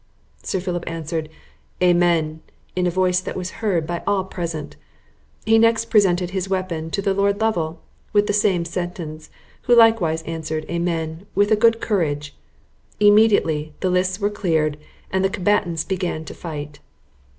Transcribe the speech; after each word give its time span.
Sir 0.41 0.59
Philip 0.59 0.85
answered, 0.89 1.29
"Amen!" 1.79 2.41
in 2.75 2.87
a 2.87 2.89
voice 2.89 3.19
that 3.19 3.35
was 3.37 3.51
heard 3.61 3.85
by 3.85 4.01
all 4.07 4.23
present. 4.23 4.75
He 5.45 5.59
next 5.59 5.91
presented 5.91 6.31
his 6.31 6.49
weapon 6.49 6.89
to 6.89 7.13
Lord 7.13 7.39
Lovel 7.39 7.79
with 8.11 8.25
the 8.25 8.33
same 8.33 8.65
sentence, 8.65 9.29
who 9.69 9.75
likewise 9.75 10.23
answered 10.23 10.65
"Amen!" 10.71 11.27
with 11.35 11.51
a 11.51 11.55
good 11.55 11.79
courage. 11.81 12.35
Immediately 12.99 13.75
the 13.81 13.91
lists 13.91 14.19
were 14.19 14.31
cleared, 14.31 14.79
and 15.11 15.23
the 15.23 15.29
combatants 15.29 15.83
began 15.83 16.25
to 16.25 16.33
fight. 16.33 16.79